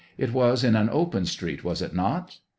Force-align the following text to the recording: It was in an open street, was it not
It 0.17 0.33
was 0.33 0.63
in 0.63 0.75
an 0.75 0.89
open 0.91 1.27
street, 1.27 1.63
was 1.63 1.79
it 1.83 1.93
not 1.93 2.39